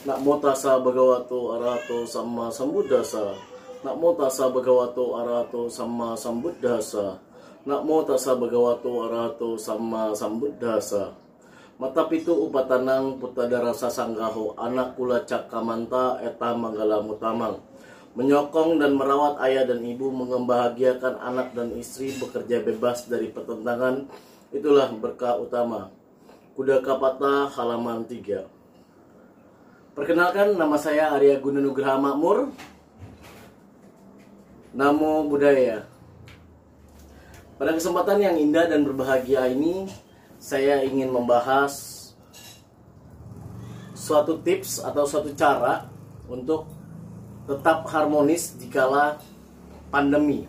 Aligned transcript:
Namo 0.00 0.40
tassa 0.40 0.80
bhagavato 0.80 1.52
arahato 1.52 2.08
sama 2.08 2.48
sambuddhasa. 2.48 3.36
Namo 3.84 4.16
tassa 4.16 4.48
bhagavato 4.48 5.12
arahato 5.12 5.68
sama 5.68 6.16
sambuddhasa. 6.16 7.20
Namo 7.68 8.00
tassa 8.08 8.32
bhagavato 8.32 9.60
sama 9.60 10.16
sambuddhasa. 10.16 11.12
Mata 11.76 12.08
pitu 12.08 12.32
upatanang 12.32 13.20
putadara 13.20 13.76
sasanggaho 13.76 14.56
anak 14.56 14.96
kula 14.96 15.28
cakamanta 15.28 16.16
eta 16.24 16.56
manggala 16.56 17.04
mutamang 17.04 17.60
menyokong 18.16 18.82
dan 18.82 18.98
merawat 18.98 19.38
ayah 19.44 19.64
dan 19.64 19.84
ibu 19.86 20.10
membahagiakan 20.10 21.20
anak 21.22 21.54
dan 21.54 21.70
istri 21.78 22.10
bekerja 22.18 22.60
bebas 22.60 23.06
dari 23.06 23.30
pertentangan 23.30 24.10
itulah 24.50 24.90
berkah 24.92 25.38
utama 25.38 25.88
Kuda 26.58 26.82
Kapata 26.82 27.48
halaman 27.54 28.04
3 28.04 28.59
Perkenalkan 29.90 30.54
nama 30.54 30.78
saya 30.78 31.10
Arya 31.10 31.42
Gunanugraha 31.42 31.98
Makmur 31.98 32.54
Namo 34.70 35.26
Buddhaya 35.26 35.90
Pada 37.58 37.74
kesempatan 37.74 38.22
yang 38.22 38.38
indah 38.38 38.70
dan 38.70 38.86
berbahagia 38.86 39.50
ini 39.50 39.90
saya 40.38 40.86
ingin 40.86 41.10
membahas 41.10 41.98
suatu 43.98 44.38
tips 44.38 44.78
atau 44.78 45.02
suatu 45.04 45.34
cara 45.34 45.90
untuk 46.30 46.70
tetap 47.44 47.84
harmonis 47.90 48.56
dikala 48.56 49.20
pandemi. 49.92 50.48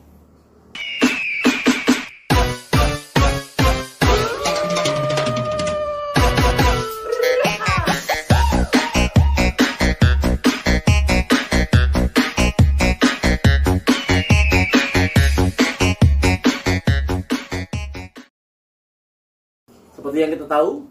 Tahu, 20.51 20.83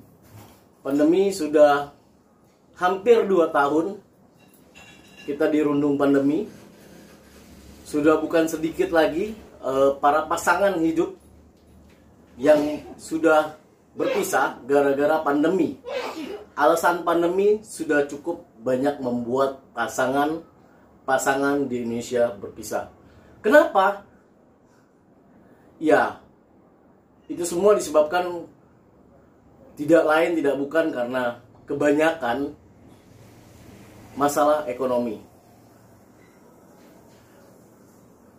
pandemi 0.80 1.28
sudah 1.28 1.92
hampir 2.80 3.28
dua 3.28 3.52
tahun 3.52 4.00
kita 5.28 5.52
dirundung 5.52 6.00
pandemi. 6.00 6.48
Sudah 7.84 8.16
bukan 8.22 8.48
sedikit 8.48 8.88
lagi 8.94 9.36
eh, 9.60 9.90
para 10.00 10.24
pasangan 10.24 10.80
hidup 10.80 11.12
yang 12.40 12.80
sudah 12.96 13.60
berpisah 13.92 14.62
gara-gara 14.64 15.20
pandemi. 15.20 15.76
Alasan 16.56 17.04
pandemi 17.04 17.60
sudah 17.60 18.06
cukup 18.08 18.46
banyak 18.62 18.96
membuat 19.02 19.60
pasangan-pasangan 19.76 21.66
di 21.66 21.84
Indonesia 21.84 22.32
berpisah. 22.32 22.88
Kenapa? 23.42 24.04
Ya, 25.80 26.20
itu 27.26 27.42
semua 27.48 27.72
disebabkan 27.72 28.44
tidak 29.78 30.04
lain 30.06 30.38
tidak 30.38 30.56
bukan 30.58 30.86
karena 30.90 31.38
kebanyakan 31.68 32.54
masalah 34.18 34.66
ekonomi. 34.66 35.22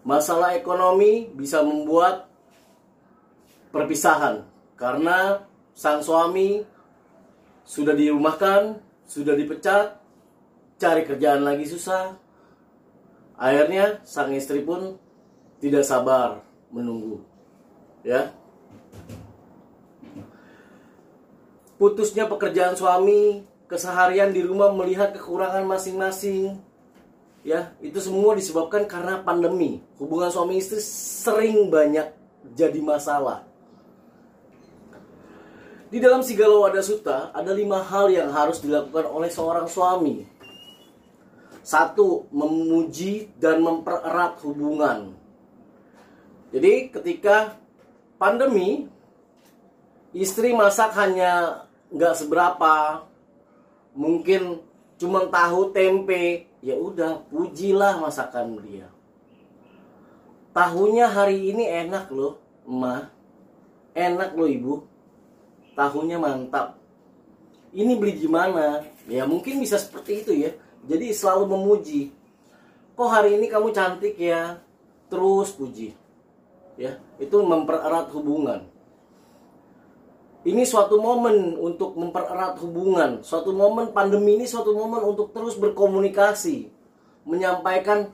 Masalah 0.01 0.57
ekonomi 0.57 1.29
bisa 1.31 1.61
membuat 1.61 2.25
perpisahan 3.69 4.43
karena 4.75 5.45
sang 5.77 6.01
suami 6.01 6.65
sudah 7.63 7.95
dirumahkan, 7.95 8.81
sudah 9.05 9.37
dipecat, 9.37 9.95
cari 10.81 11.05
kerjaan 11.05 11.45
lagi 11.45 11.69
susah. 11.69 12.17
Akhirnya 13.37 14.01
sang 14.03 14.33
istri 14.33 14.65
pun 14.65 14.97
tidak 15.61 15.85
sabar 15.85 16.41
menunggu. 16.73 17.21
Ya, 18.01 18.33
putusnya 21.81 22.29
pekerjaan 22.29 22.77
suami, 22.77 23.41
keseharian 23.65 24.29
di 24.29 24.45
rumah 24.45 24.69
melihat 24.69 25.17
kekurangan 25.17 25.65
masing-masing. 25.65 26.61
Ya, 27.41 27.73
itu 27.81 27.97
semua 27.97 28.37
disebabkan 28.37 28.85
karena 28.85 29.17
pandemi. 29.25 29.81
Hubungan 29.97 30.29
suami 30.29 30.61
istri 30.61 30.77
sering 30.77 31.73
banyak 31.73 32.13
jadi 32.53 32.77
masalah. 32.85 33.49
Di 35.89 35.97
dalam 35.97 36.21
Sigalo 36.21 36.61
Wada 36.61 36.85
Sutta 36.85 37.33
ada 37.33 37.49
lima 37.49 37.81
hal 37.81 38.13
yang 38.13 38.29
harus 38.29 38.61
dilakukan 38.61 39.09
oleh 39.09 39.33
seorang 39.33 39.65
suami. 39.65 40.29
Satu, 41.65 42.29
memuji 42.29 43.33
dan 43.41 43.57
mempererat 43.57 44.37
hubungan. 44.45 45.17
Jadi 46.53 46.93
ketika 46.93 47.57
pandemi, 48.21 48.85
istri 50.13 50.53
masak 50.53 50.93
hanya 50.93 51.65
nggak 51.91 52.13
seberapa. 52.15 53.05
Mungkin 53.91 54.63
cuma 54.95 55.27
tahu 55.27 55.69
tempe. 55.75 56.47
Ya 56.63 56.77
udah 56.77 57.21
pujilah 57.27 57.99
masakan 57.99 58.57
dia. 58.63 58.87
Tahunya 60.51 61.07
hari 61.07 61.51
ini 61.51 61.63
enak 61.63 62.11
loh 62.11 62.37
emak 62.67 63.09
enak 63.97 64.31
loh 64.35 64.47
ibu. 64.47 64.75
Tahunya 65.75 66.19
mantap. 66.19 66.77
Ini 67.71 67.95
beli 67.95 68.19
gimana 68.19 68.83
ya 69.07 69.23
mungkin 69.23 69.59
bisa 69.59 69.79
seperti 69.79 70.23
itu 70.23 70.31
ya. 70.35 70.51
Jadi 70.87 71.15
selalu 71.15 71.55
memuji. 71.55 72.11
Kok 72.95 73.09
hari 73.09 73.39
ini 73.39 73.47
kamu 73.47 73.71
cantik 73.71 74.19
ya? 74.19 74.59
Terus 75.07 75.55
puji. 75.55 75.95
Ya 76.75 76.99
itu 77.19 77.37
mempererat 77.41 78.11
hubungan 78.15 78.70
ini 80.41 80.65
suatu 80.65 80.97
momen 80.97 81.53
untuk 81.53 81.93
mempererat 81.93 82.57
hubungan, 82.65 83.21
suatu 83.21 83.53
momen 83.53 83.93
pandemi 83.93 84.41
ini 84.41 84.49
suatu 84.49 84.73
momen 84.73 85.05
untuk 85.05 85.29
terus 85.29 85.53
berkomunikasi, 85.53 86.73
menyampaikan 87.29 88.09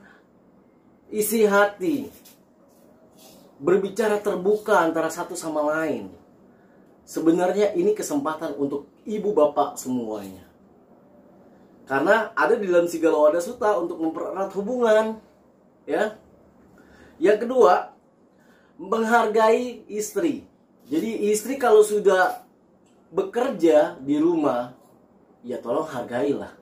isi 1.08 1.48
hati, 1.48 2.12
berbicara 3.56 4.20
terbuka 4.20 4.84
antara 4.84 5.08
satu 5.08 5.32
sama 5.32 5.64
lain. 5.72 6.12
Sebenarnya 7.08 7.72
ini 7.72 7.96
kesempatan 7.96 8.52
untuk 8.60 8.84
ibu 9.08 9.32
bapak 9.32 9.80
semuanya. 9.80 10.44
Karena 11.88 12.36
ada 12.36 12.52
di 12.52 12.68
dalam 12.68 12.84
Sigalawada 12.84 13.40
Suta 13.40 13.80
untuk 13.80 13.96
mempererat 13.96 14.52
hubungan, 14.52 15.16
ya. 15.88 16.20
Yang 17.16 17.48
kedua, 17.48 17.96
menghargai 18.76 19.88
istri. 19.88 20.44
Jadi 20.88 21.28
istri 21.28 21.60
kalau 21.60 21.84
sudah 21.84 22.48
bekerja 23.12 24.00
di 24.00 24.16
rumah, 24.16 24.72
ya 25.44 25.60
tolong 25.60 25.84
hargailah. 25.84 26.56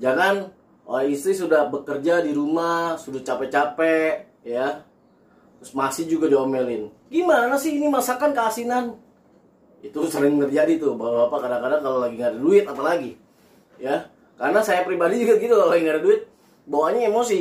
Jangan 0.00 0.48
oh 0.88 1.04
istri 1.04 1.36
sudah 1.36 1.68
bekerja 1.68 2.24
di 2.24 2.32
rumah, 2.32 2.96
sudah 2.96 3.20
capek-capek, 3.20 4.40
ya. 4.48 4.80
Terus 5.60 5.76
masih 5.76 6.08
juga 6.08 6.32
diomelin. 6.32 6.88
Gimana 7.12 7.60
sih 7.60 7.76
ini 7.76 7.92
masakan 7.92 8.32
keasinan? 8.32 8.96
Itu 9.84 10.08
sering 10.08 10.40
terjadi 10.40 10.80
tuh, 10.80 10.96
bapak-bapak 10.96 11.40
kadang-kadang 11.44 11.80
kalau 11.84 11.98
lagi 12.00 12.14
nggak 12.16 12.32
ada 12.32 12.40
duit 12.40 12.64
apalagi. 12.64 13.12
Ya. 13.76 14.08
Karena 14.40 14.64
saya 14.64 14.88
pribadi 14.88 15.20
juga 15.20 15.36
gitu 15.36 15.52
kalau 15.52 15.68
lagi 15.68 15.84
nggak 15.84 15.96
ada 16.00 16.04
duit, 16.04 16.20
bawaannya 16.64 17.12
emosi. 17.12 17.40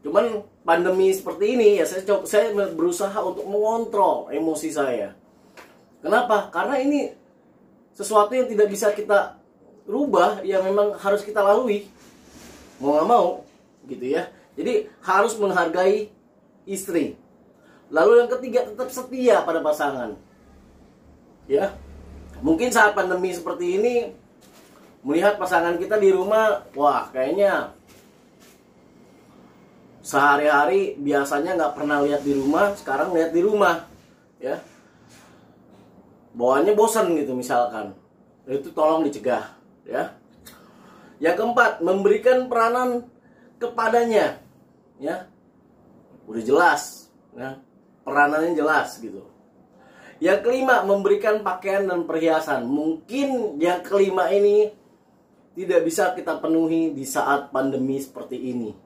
Cuman 0.00 0.40
pandemi 0.64 1.12
seperti 1.12 1.54
ini 1.54 1.78
ya 1.78 1.84
saya 1.84 2.02
coba 2.08 2.24
saya 2.24 2.50
berusaha 2.72 3.14
untuk 3.20 3.44
mengontrol 3.44 4.32
emosi 4.32 4.72
saya. 4.72 5.12
Kenapa? 6.00 6.48
Karena 6.48 6.80
ini 6.80 7.12
sesuatu 7.92 8.32
yang 8.32 8.48
tidak 8.48 8.68
bisa 8.72 8.90
kita 8.92 9.36
rubah 9.84 10.40
yang 10.42 10.64
memang 10.64 10.96
harus 10.96 11.20
kita 11.20 11.44
lalui. 11.44 11.86
Mau 12.80 12.96
nggak 12.96 13.08
mau 13.08 13.28
gitu 13.86 14.04
ya. 14.16 14.32
Jadi 14.56 14.88
harus 15.04 15.36
menghargai 15.36 16.08
istri. 16.64 17.20
Lalu 17.92 18.24
yang 18.24 18.30
ketiga 18.32 18.64
tetap 18.64 18.88
setia 18.88 19.44
pada 19.44 19.60
pasangan. 19.60 20.16
Ya. 21.44 21.76
Mungkin 22.40 22.72
saat 22.72 22.96
pandemi 22.96 23.32
seperti 23.32 23.78
ini 23.80 23.94
melihat 25.04 25.36
pasangan 25.36 25.76
kita 25.76 26.00
di 26.00 26.10
rumah, 26.10 26.64
wah 26.72 27.08
kayaknya 27.12 27.76
sehari-hari 30.04 31.00
biasanya 31.00 31.56
nggak 31.56 31.74
pernah 31.80 32.04
lihat 32.04 32.20
di 32.20 32.36
rumah 32.36 32.76
sekarang 32.76 33.16
lihat 33.16 33.32
di 33.32 33.40
rumah 33.40 33.88
ya. 34.36 34.60
Bawaannya 36.36 36.76
bosan 36.76 37.16
gitu 37.16 37.32
misalkan. 37.32 37.96
Itu 38.44 38.68
tolong 38.76 39.08
dicegah 39.08 39.56
ya. 39.88 40.12
Yang 41.16 41.40
keempat 41.40 41.80
memberikan 41.80 42.52
peranan 42.52 43.08
kepadanya 43.56 44.44
ya. 45.00 45.24
Udah 46.28 46.42
jelas 46.44 47.08
ya. 47.32 47.56
Peranannya 48.04 48.52
jelas 48.52 49.00
gitu. 49.00 49.24
Yang 50.20 50.44
kelima 50.44 50.84
memberikan 50.84 51.40
pakaian 51.40 51.88
dan 51.88 52.04
perhiasan. 52.04 52.68
Mungkin 52.68 53.56
yang 53.56 53.80
kelima 53.80 54.28
ini 54.28 54.68
tidak 55.56 55.80
bisa 55.88 56.12
kita 56.12 56.36
penuhi 56.44 56.92
di 56.92 57.08
saat 57.08 57.48
pandemi 57.48 57.96
seperti 57.96 58.52
ini. 58.52 58.83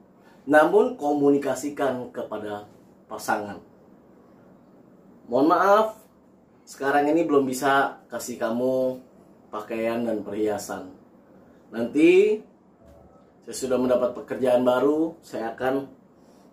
Namun 0.49 0.97
komunikasikan 0.97 2.09
kepada 2.09 2.65
pasangan. 3.05 3.61
Mohon 5.29 5.47
maaf, 5.53 5.87
sekarang 6.65 7.05
ini 7.13 7.21
belum 7.21 7.45
bisa 7.45 8.01
kasih 8.09 8.41
kamu 8.41 8.97
pakaian 9.53 10.01
dan 10.01 10.25
perhiasan. 10.25 10.89
Nanti 11.69 12.41
saya 13.45 13.55
sudah 13.65 13.77
mendapat 13.77 14.17
pekerjaan 14.17 14.65
baru, 14.65 15.13
saya 15.21 15.53
akan 15.53 15.85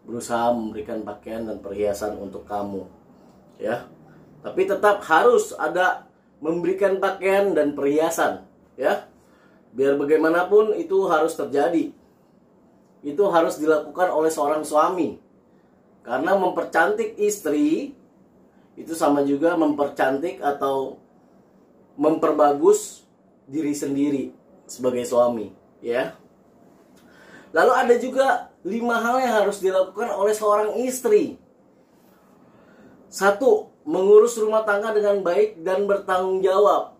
berusaha 0.04 0.52
memberikan 0.52 1.00
pakaian 1.00 1.48
dan 1.48 1.64
perhiasan 1.64 2.20
untuk 2.20 2.44
kamu. 2.44 2.84
Ya. 3.56 3.88
Tapi 4.44 4.68
tetap 4.68 5.00
harus 5.08 5.56
ada 5.56 6.04
memberikan 6.44 7.00
pakaian 7.00 7.56
dan 7.56 7.72
perhiasan, 7.72 8.44
ya. 8.76 9.08
Biar 9.72 9.96
bagaimanapun 9.96 10.76
itu 10.76 11.08
harus 11.08 11.32
terjadi. 11.32 11.95
Itu 13.06 13.30
harus 13.30 13.62
dilakukan 13.62 14.10
oleh 14.10 14.34
seorang 14.34 14.66
suami. 14.66 15.14
Karena 16.02 16.34
mempercantik 16.34 17.14
istri 17.22 17.94
itu 18.74 18.92
sama 18.92 19.22
juga 19.22 19.54
mempercantik 19.54 20.42
atau 20.42 20.98
memperbagus 21.96 23.06
diri 23.46 23.72
sendiri 23.72 24.34
sebagai 24.68 25.06
suami, 25.06 25.48
ya. 25.80 26.12
Lalu 27.56 27.72
ada 27.72 27.94
juga 27.96 28.26
lima 28.66 29.00
hal 29.00 29.16
yang 29.22 29.34
harus 29.46 29.62
dilakukan 29.62 30.12
oleh 30.12 30.34
seorang 30.36 30.76
istri. 30.84 31.40
Satu, 33.08 33.72
mengurus 33.86 34.36
rumah 34.36 34.66
tangga 34.66 34.92
dengan 34.92 35.22
baik 35.24 35.62
dan 35.62 35.88
bertanggung 35.88 36.44
jawab. 36.44 36.98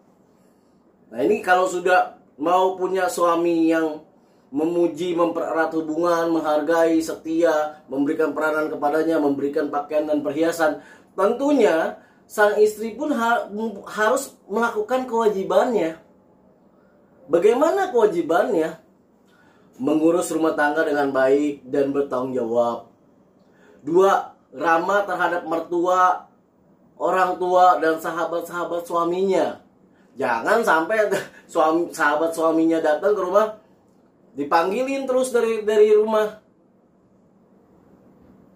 Nah 1.13 1.21
ini 1.21 1.45
kalau 1.45 1.69
sudah 1.69 2.17
mau 2.41 2.79
punya 2.79 3.11
suami 3.11 3.69
yang 3.69 4.06
memuji, 4.55 5.13
mempererat 5.13 5.75
hubungan, 5.75 6.31
menghargai, 6.31 7.03
setia, 7.03 7.83
memberikan 7.91 8.31
peranan 8.31 8.71
kepadanya, 8.71 9.19
memberikan 9.19 9.67
pakaian 9.69 10.07
dan 10.07 10.23
perhiasan, 10.23 10.83
tentunya 11.19 11.99
sang 12.27 12.59
istri 12.59 12.95
pun 12.95 13.15
ha 13.15 13.47
harus 13.91 14.35
melakukan 14.47 15.07
kewajibannya. 15.07 15.99
Bagaimana 17.27 17.91
kewajibannya? 17.91 18.79
Mengurus 19.77 20.33
rumah 20.33 20.57
tangga 20.57 20.87
dengan 20.89 21.13
baik 21.13 21.67
dan 21.69 21.93
bertanggung 21.93 22.33
jawab. 22.33 22.89
Dua, 23.85 24.33
ramah 24.55 25.05
terhadap 25.05 25.45
mertua, 25.45 26.27
orang 26.97 27.37
tua 27.37 27.77
dan 27.83 28.01
sahabat-sahabat 28.01 28.89
suaminya. 28.89 29.61
Jangan 30.17 30.65
sampai 30.65 31.13
suami 31.53 31.93
sahabat 31.93 32.33
suaminya 32.33 32.81
datang 32.81 33.13
ke 33.13 33.21
rumah 33.21 33.66
dipanggilin 34.37 35.09
terus 35.09 35.33
dari 35.33 35.65
dari 35.65 35.91
rumah. 35.97 36.39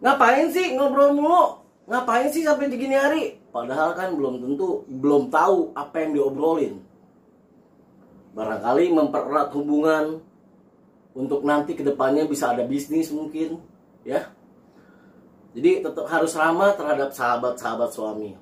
Ngapain 0.00 0.53
sih 0.53 0.77
ngobrol 0.77 1.17
mulu? 1.17 1.65
Ngapain 1.88 2.29
sih 2.31 2.47
sampai 2.47 2.71
di 2.71 2.77
gini 2.79 2.94
hari? 2.94 3.41
Padahal 3.50 3.97
kan 3.99 4.15
belum 4.15 4.44
tentu 4.44 4.87
belum 4.87 5.32
tahu 5.32 5.75
apa 5.75 6.06
yang 6.06 6.15
diobrolin. 6.15 6.79
Barangkali 8.37 8.94
mempererat 8.94 9.50
hubungan 9.59 10.23
untuk 11.17 11.43
nanti 11.43 11.75
ke 11.75 11.83
depannya 11.83 12.31
bisa 12.31 12.55
ada 12.55 12.62
bisnis 12.62 13.11
mungkin, 13.11 13.59
ya 14.06 14.31
jadi 15.50 15.83
tetap 15.83 16.06
harus 16.06 16.33
ramah 16.38 16.79
terhadap 16.79 17.11
sahabat-sahabat 17.11 17.91
suami. 17.91 18.38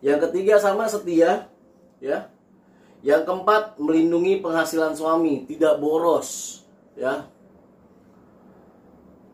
Yang 0.00 0.28
ketiga 0.28 0.56
sama 0.56 0.88
setia, 0.88 1.52
ya. 2.00 2.32
Yang 3.00 3.22
keempat 3.24 3.80
melindungi 3.80 4.44
penghasilan 4.44 4.92
suami, 4.92 5.48
tidak 5.48 5.80
boros, 5.80 6.60
ya. 6.96 7.24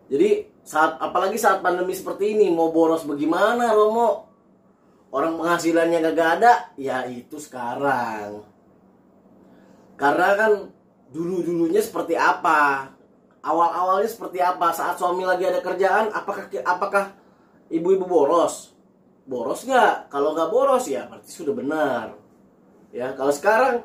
Jadi 0.07 0.47
saat 0.63 1.03
apalagi 1.03 1.35
saat 1.35 1.63
pandemi 1.67 1.91
seperti 1.91 2.39
ini 2.39 2.47
mau 2.55 2.71
boros 2.71 3.03
bagaimana 3.03 3.75
Romo? 3.75 4.31
Orang 5.11 5.39
penghasilannya 5.39 5.99
gak 6.15 6.31
ada, 6.39 6.53
ya 6.79 7.07
itu 7.11 7.43
sekarang. 7.43 8.47
Karena 9.99 10.29
kan 10.39 10.53
dulu-dulunya 11.11 11.83
seperti 11.83 12.15
apa? 12.15 12.95
awal-awalnya 13.47 14.11
seperti 14.11 14.43
apa 14.43 14.75
saat 14.75 14.99
suami 14.99 15.23
lagi 15.23 15.47
ada 15.47 15.63
kerjaan 15.63 16.11
apakah 16.11 16.51
apakah 16.67 17.15
ibu-ibu 17.71 18.03
boros 18.03 18.75
boros 19.23 19.63
nggak 19.63 20.11
kalau 20.11 20.35
nggak 20.35 20.51
boros 20.51 20.91
ya 20.91 21.07
berarti 21.07 21.31
sudah 21.31 21.55
benar 21.55 22.07
ya 22.97 23.13
kalau 23.13 23.29
sekarang 23.29 23.85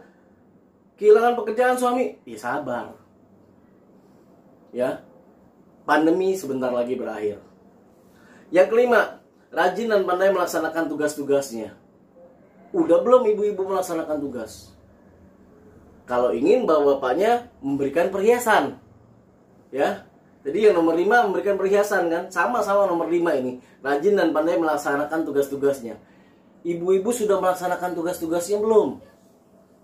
kehilangan 0.96 1.36
pekerjaan 1.36 1.76
suami 1.76 2.16
ya 2.24 2.40
sabar. 2.40 2.96
Ya 4.72 5.04
pandemi 5.84 6.32
sebentar 6.40 6.72
lagi 6.72 6.96
berakhir. 6.96 7.44
Yang 8.56 8.68
kelima 8.72 9.20
rajin 9.52 9.92
dan 9.92 10.08
pandai 10.08 10.32
melaksanakan 10.32 10.88
tugas-tugasnya. 10.88 11.76
Udah 12.72 13.04
belum 13.04 13.28
ibu-ibu 13.36 13.68
melaksanakan 13.68 14.24
tugas? 14.24 14.72
Kalau 16.08 16.32
ingin 16.32 16.64
bawa 16.64 16.96
bapaknya 16.96 17.52
memberikan 17.60 18.08
perhiasan. 18.08 18.80
Ya 19.76 20.08
jadi 20.48 20.72
yang 20.72 20.80
nomor 20.80 20.96
lima 20.96 21.28
memberikan 21.28 21.60
perhiasan 21.60 22.08
kan? 22.08 22.24
Sama-sama 22.32 22.88
nomor 22.88 23.12
lima 23.12 23.36
ini. 23.36 23.60
Rajin 23.84 24.16
dan 24.16 24.32
pandai 24.32 24.56
melaksanakan 24.56 25.28
tugas-tugasnya 25.28 26.00
ibu-ibu 26.62 27.10
sudah 27.10 27.42
melaksanakan 27.42 27.98
tugas-tugasnya 27.98 28.62
belum 28.62 29.02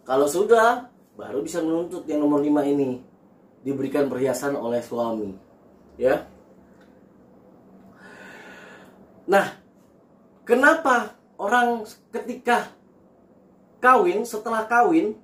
kalau 0.07 0.27
sudah 0.29 0.89
baru 1.17 1.41
bisa 1.41 1.59
menuntut 1.61 2.05
yang 2.05 2.21
nomor 2.21 2.39
lima 2.39 2.61
ini 2.63 3.01
diberikan 3.65 4.07
perhiasan 4.07 4.53
oleh 4.53 4.79
suami 4.85 5.33
ya 5.97 6.25
nah 9.27 9.57
kenapa 10.47 11.17
orang 11.37 11.83
ketika 12.13 12.71
kawin 13.81 14.25
setelah 14.25 14.65
kawin 14.65 15.17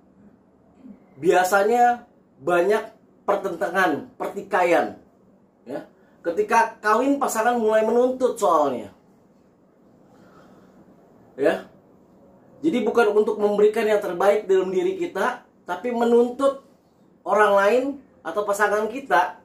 biasanya 1.18 2.06
banyak 2.42 2.84
pertentangan, 3.24 4.12
pertikaian. 4.20 5.00
Ya. 5.64 5.88
Ketika 6.24 6.80
kawin 6.80 7.20
pasangan 7.20 7.60
mulai 7.60 7.84
menuntut 7.84 8.36
soalnya. 8.40 8.92
Ya. 11.40 11.68
Jadi 12.64 12.80
bukan 12.86 13.12
untuk 13.12 13.36
memberikan 13.42 13.84
yang 13.84 14.00
terbaik 14.00 14.48
dalam 14.48 14.72
diri 14.72 14.96
kita, 14.96 15.44
tapi 15.68 15.92
menuntut 15.92 16.64
orang 17.28 17.54
lain 17.60 17.84
atau 18.24 18.48
pasangan 18.48 18.88
kita 18.88 19.44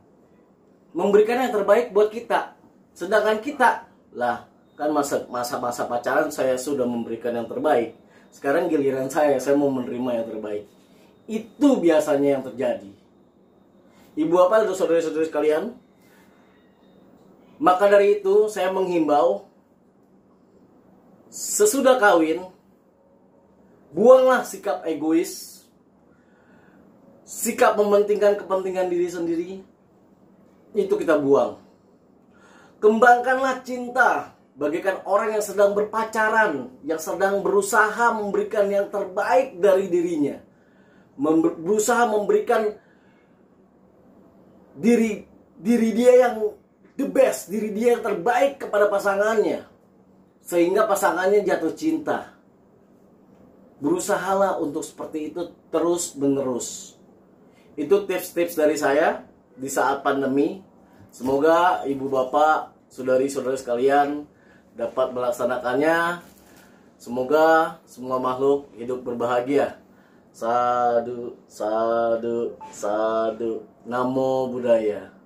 memberikan 0.94 1.42
yang 1.42 1.50
terbaik 1.50 1.90
buat 1.90 2.14
kita. 2.14 2.54
Sedangkan 2.94 3.42
kita 3.42 3.90
lah 4.14 4.46
kan 4.78 4.94
masa 4.94 5.26
masa 5.26 5.58
masa 5.58 5.90
pacaran 5.90 6.30
saya 6.30 6.54
sudah 6.54 6.86
memberikan 6.86 7.34
yang 7.34 7.50
terbaik. 7.50 7.98
Sekarang 8.30 8.70
giliran 8.70 9.10
saya, 9.10 9.40
saya 9.42 9.58
mau 9.58 9.72
menerima 9.72 10.22
yang 10.22 10.26
terbaik. 10.30 10.64
Itu 11.26 11.82
biasanya 11.82 12.38
yang 12.38 12.44
terjadi. 12.46 12.92
Ibu 14.18 14.34
apa 14.46 14.66
untuk 14.66 14.78
saudara-saudara 14.78 15.26
sekalian? 15.26 15.74
Maka 17.58 17.90
dari 17.90 18.22
itu 18.22 18.46
saya 18.46 18.70
menghimbau 18.70 19.47
sesudah 21.28 22.00
kawin 22.00 22.44
buanglah 23.92 24.44
sikap 24.44 24.84
egois, 24.84 25.64
sikap 27.24 27.76
mementingkan 27.76 28.36
kepentingan 28.40 28.88
diri 28.88 29.08
sendiri. 29.08 29.50
Itu 30.76 31.00
kita 31.00 31.16
buang. 31.16 31.60
Kembangkanlah 32.78 33.64
cinta 33.64 34.36
bagaikan 34.58 35.00
orang 35.08 35.38
yang 35.38 35.44
sedang 35.44 35.72
berpacaran, 35.72 36.68
yang 36.84 37.00
sedang 37.00 37.40
berusaha 37.40 38.12
memberikan 38.14 38.68
yang 38.68 38.86
terbaik 38.92 39.56
dari 39.58 39.88
dirinya. 39.88 40.44
berusaha 41.18 42.06
memberikan 42.06 42.78
diri 44.78 45.26
diri 45.58 45.90
dia 45.90 46.12
yang 46.28 46.54
the 46.94 47.06
best, 47.10 47.50
diri 47.50 47.74
dia 47.74 47.98
yang 47.98 48.02
terbaik 48.06 48.62
kepada 48.62 48.86
pasangannya. 48.86 49.77
Sehingga 50.48 50.88
pasangannya 50.88 51.44
jatuh 51.44 51.76
cinta. 51.76 52.32
Berusahalah 53.84 54.56
untuk 54.56 54.80
seperti 54.80 55.28
itu 55.28 55.52
terus 55.68 56.16
menerus. 56.16 56.96
Itu 57.76 58.08
tips-tips 58.08 58.56
dari 58.56 58.80
saya 58.80 59.28
di 59.52 59.68
saat 59.68 60.00
pandemi. 60.00 60.64
Semoga 61.12 61.84
ibu 61.84 62.08
bapak, 62.08 62.72
saudari-saudari 62.88 63.60
sekalian 63.60 64.24
dapat 64.72 65.12
melaksanakannya. 65.12 66.24
Semoga 66.96 67.78
semua 67.84 68.16
makhluk 68.16 68.72
hidup 68.72 69.04
berbahagia. 69.04 69.76
Sadu, 70.32 71.36
sadu, 71.44 72.56
sadu. 72.72 73.68
Namo 73.84 74.48
Buddhaya. 74.48 75.17